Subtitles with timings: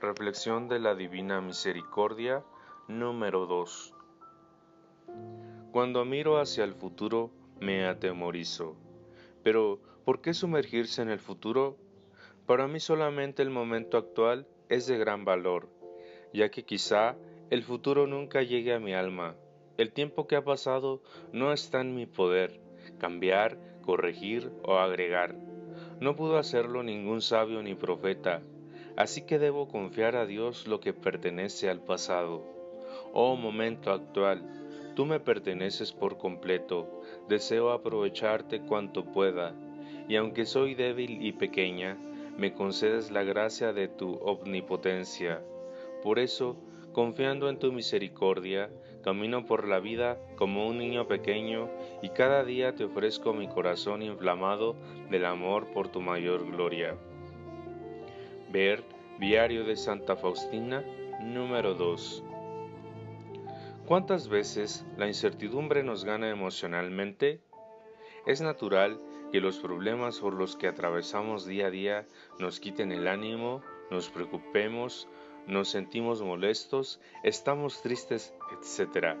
[0.00, 2.44] Reflexión de la Divina Misericordia
[2.86, 3.94] número 2
[5.72, 7.30] Cuando miro hacia el futuro
[7.60, 8.76] me atemorizo.
[9.42, 11.78] Pero, ¿por qué sumergirse en el futuro?
[12.44, 15.70] Para mí solamente el momento actual es de gran valor,
[16.34, 17.16] ya que quizá
[17.48, 19.34] el futuro nunca llegue a mi alma.
[19.78, 21.00] El tiempo que ha pasado
[21.32, 22.60] no está en mi poder,
[22.98, 25.36] cambiar, corregir o agregar.
[26.00, 28.42] No pudo hacerlo ningún sabio ni profeta,
[28.96, 32.42] Así que debo confiar a Dios lo que pertenece al pasado.
[33.12, 34.42] Oh momento actual,
[34.94, 39.54] tú me perteneces por completo, deseo aprovecharte cuanto pueda,
[40.08, 41.98] y aunque soy débil y pequeña,
[42.38, 45.42] me concedes la gracia de tu omnipotencia.
[46.02, 46.56] Por eso,
[46.92, 48.70] confiando en tu misericordia,
[49.02, 51.70] camino por la vida como un niño pequeño
[52.02, 54.74] y cada día te ofrezco mi corazón inflamado
[55.10, 56.96] del amor por tu mayor gloria.
[58.56, 58.84] Ver
[59.20, 60.82] Diario de Santa Faustina,
[61.20, 62.24] número 2.
[63.84, 67.42] ¿Cuántas veces la incertidumbre nos gana emocionalmente?
[68.24, 68.98] Es natural
[69.30, 72.06] que los problemas por los que atravesamos día a día
[72.38, 75.06] nos quiten el ánimo, nos preocupemos,
[75.46, 79.18] nos sentimos molestos, estamos tristes, etc.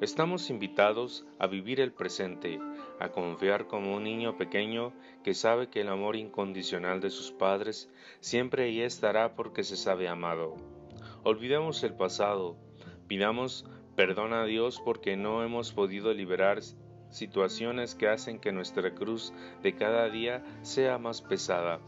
[0.00, 2.58] Estamos invitados a vivir el presente,
[3.00, 7.90] a confiar como un niño pequeño que sabe que el amor incondicional de sus padres
[8.20, 10.56] siempre ahí estará porque se sabe amado.
[11.22, 12.56] Olvidemos el pasado,
[13.06, 13.64] pidamos
[13.96, 16.60] perdón a Dios porque no hemos podido liberar
[17.10, 19.32] situaciones que hacen que nuestra cruz
[19.62, 21.80] de cada día sea más pesada.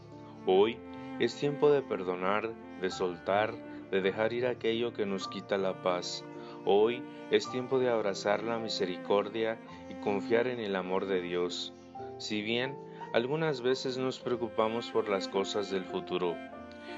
[0.45, 0.77] Hoy
[1.19, 2.51] es tiempo de perdonar,
[2.81, 3.53] de soltar,
[3.91, 6.25] de dejar ir aquello que nos quita la paz.
[6.65, 9.57] Hoy es tiempo de abrazar la misericordia
[9.89, 11.73] y confiar en el amor de Dios.
[12.17, 12.77] Si bien
[13.13, 16.35] algunas veces nos preocupamos por las cosas del futuro,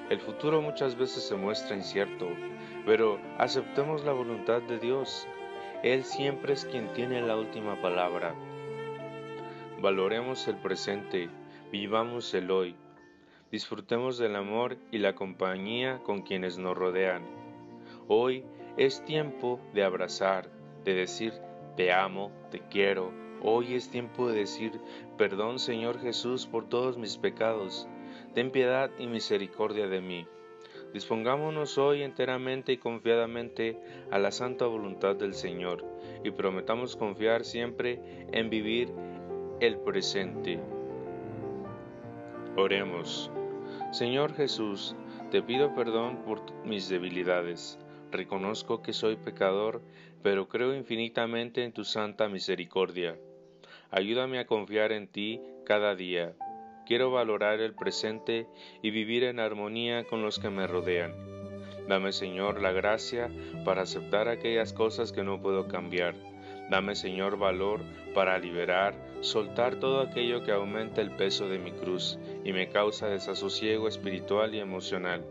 [0.09, 2.27] el futuro muchas veces se muestra incierto,
[2.85, 5.27] pero aceptemos la voluntad de Dios.
[5.81, 8.35] Él siempre es quien tiene la última palabra.
[9.81, 11.29] Valoremos el presente,
[11.71, 12.75] vivamos el hoy,
[13.49, 17.23] disfrutemos del amor y la compañía con quienes nos rodean.
[18.07, 18.43] Hoy
[18.77, 20.49] es tiempo de abrazar,
[20.83, 21.33] de decir,
[21.75, 23.11] te amo, te quiero.
[23.41, 24.79] Hoy es tiempo de decir,
[25.17, 27.87] perdón Señor Jesús por todos mis pecados.
[28.33, 30.27] Ten piedad y misericordia de mí.
[30.91, 33.79] Dispongámonos hoy enteramente y confiadamente
[34.11, 35.85] a la santa voluntad del Señor
[36.23, 37.99] y prometamos confiar siempre
[38.31, 38.91] en vivir
[39.59, 40.59] el presente.
[42.55, 43.31] Oremos.
[43.91, 44.95] Señor Jesús,
[45.31, 47.79] te pido perdón por mis debilidades
[48.13, 49.81] Reconozco que soy pecador,
[50.21, 53.17] pero creo infinitamente en tu santa misericordia.
[53.89, 56.35] Ayúdame a confiar en ti cada día.
[56.85, 58.45] Quiero valorar el presente
[58.83, 61.15] y vivir en armonía con los que me rodean.
[61.87, 63.31] Dame, Señor, la gracia
[63.65, 66.13] para aceptar aquellas cosas que no puedo cambiar.
[66.69, 67.81] Dame, Señor, valor
[68.13, 73.07] para liberar, soltar todo aquello que aumenta el peso de mi cruz y me causa
[73.07, 75.25] desasosiego espiritual y emocional.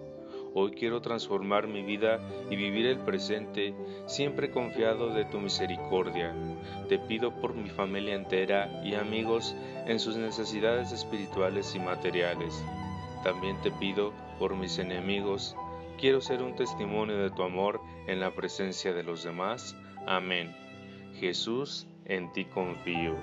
[0.54, 2.20] Hoy quiero transformar mi vida
[2.50, 3.74] y vivir el presente
[4.06, 6.34] siempre confiado de tu misericordia.
[6.88, 12.62] Te pido por mi familia entera y amigos en sus necesidades espirituales y materiales.
[13.24, 15.56] También te pido por mis enemigos.
[15.98, 19.76] Quiero ser un testimonio de tu amor en la presencia de los demás.
[20.06, 20.54] Amén.
[21.18, 23.16] Jesús, en ti confío.